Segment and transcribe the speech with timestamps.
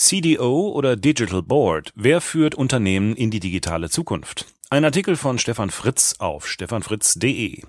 [0.00, 1.92] CDO oder Digital Board?
[1.96, 4.46] Wer führt Unternehmen in die digitale Zukunft?
[4.70, 7.64] Ein Artikel von Stefan Fritz auf stefanfritz.de.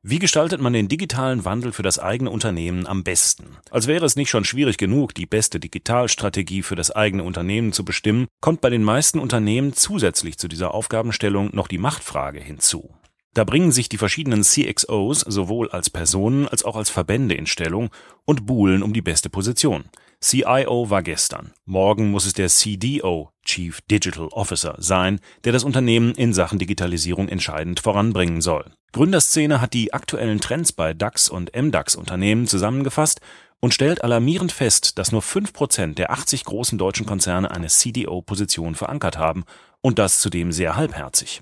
[0.00, 3.56] Wie gestaltet man den digitalen Wandel für das eigene Unternehmen am besten?
[3.68, 7.84] Als wäre es nicht schon schwierig genug, die beste Digitalstrategie für das eigene Unternehmen zu
[7.84, 12.94] bestimmen, kommt bei den meisten Unternehmen zusätzlich zu dieser Aufgabenstellung noch die Machtfrage hinzu.
[13.34, 17.90] Da bringen sich die verschiedenen CXOs sowohl als Personen als auch als Verbände in Stellung
[18.24, 19.86] und buhlen um die beste Position.
[20.22, 21.52] CIO war gestern.
[21.64, 27.28] Morgen muss es der CDO, Chief Digital Officer, sein, der das Unternehmen in Sachen Digitalisierung
[27.28, 28.70] entscheidend voranbringen soll.
[28.92, 33.22] Gründerszene hat die aktuellen Trends bei DAX und MDAX-Unternehmen zusammengefasst
[33.60, 39.16] und stellt alarmierend fest, dass nur 5% der 80 großen deutschen Konzerne eine CDO-Position verankert
[39.16, 39.44] haben
[39.80, 41.40] und das zudem sehr halbherzig.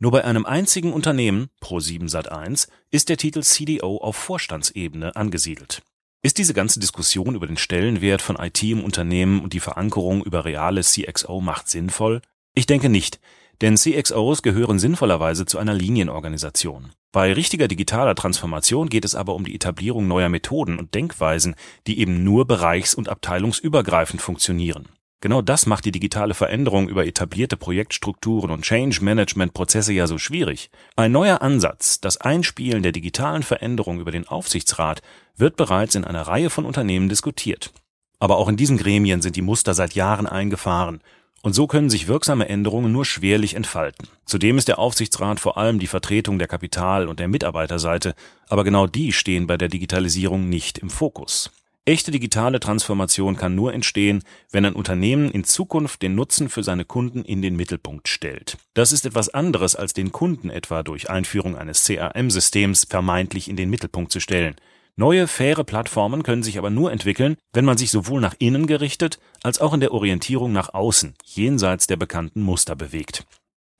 [0.00, 5.82] Nur bei einem einzigen Unternehmen, Pro7 Sat1, ist der Titel CDO auf Vorstandsebene angesiedelt.
[6.22, 10.44] Ist diese ganze Diskussion über den Stellenwert von IT im Unternehmen und die Verankerung über
[10.44, 12.20] reale CXO-Macht sinnvoll?
[12.54, 13.20] Ich denke nicht,
[13.62, 16.92] denn CXOs gehören sinnvollerweise zu einer Linienorganisation.
[17.10, 21.54] Bei richtiger digitaler Transformation geht es aber um die Etablierung neuer Methoden und Denkweisen,
[21.86, 24.90] die eben nur bereichs- und abteilungsübergreifend funktionieren.
[25.22, 30.70] Genau das macht die digitale Veränderung über etablierte Projektstrukturen und Change-Management-Prozesse ja so schwierig.
[30.96, 35.02] Ein neuer Ansatz, das Einspielen der digitalen Veränderung über den Aufsichtsrat,
[35.36, 37.70] wird bereits in einer Reihe von Unternehmen diskutiert.
[38.18, 41.02] Aber auch in diesen Gremien sind die Muster seit Jahren eingefahren,
[41.42, 44.08] und so können sich wirksame Änderungen nur schwerlich entfalten.
[44.26, 48.14] Zudem ist der Aufsichtsrat vor allem die Vertretung der Kapital- und der Mitarbeiterseite,
[48.48, 51.50] aber genau die stehen bei der Digitalisierung nicht im Fokus.
[51.90, 56.84] Echte digitale Transformation kann nur entstehen, wenn ein Unternehmen in Zukunft den Nutzen für seine
[56.84, 58.58] Kunden in den Mittelpunkt stellt.
[58.74, 63.70] Das ist etwas anderes, als den Kunden etwa durch Einführung eines CRM-Systems vermeintlich in den
[63.70, 64.54] Mittelpunkt zu stellen.
[64.94, 69.18] Neue, faire Plattformen können sich aber nur entwickeln, wenn man sich sowohl nach innen gerichtet
[69.42, 73.26] als auch in der Orientierung nach außen, jenseits der bekannten Muster bewegt.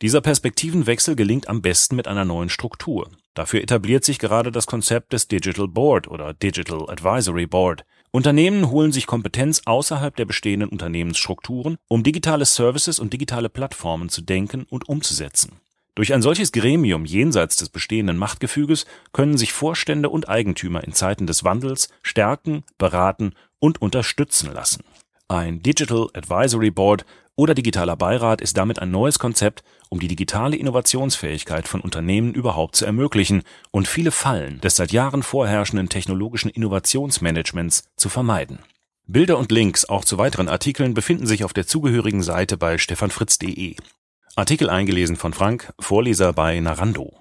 [0.02, 3.08] Dieser Perspektivenwechsel gelingt am besten mit einer neuen Struktur.
[3.34, 7.84] Dafür etabliert sich gerade das Konzept des Digital Board oder Digital Advisory Board.
[8.12, 14.20] Unternehmen holen sich Kompetenz außerhalb der bestehenden Unternehmensstrukturen, um digitale Services und digitale Plattformen zu
[14.20, 15.60] denken und umzusetzen.
[15.94, 21.28] Durch ein solches Gremium jenseits des bestehenden Machtgefüges können sich Vorstände und Eigentümer in Zeiten
[21.28, 24.82] des Wandels stärken, beraten und unterstützen lassen.
[25.30, 27.04] Ein Digital Advisory Board
[27.36, 32.74] oder digitaler Beirat ist damit ein neues Konzept, um die digitale Innovationsfähigkeit von Unternehmen überhaupt
[32.74, 38.58] zu ermöglichen und viele Fallen des seit Jahren vorherrschenden technologischen Innovationsmanagements zu vermeiden.
[39.06, 43.76] Bilder und Links auch zu weiteren Artikeln befinden sich auf der zugehörigen Seite bei stefanfritz.de.
[44.34, 47.14] Artikel eingelesen von Frank, Vorleser bei Narando.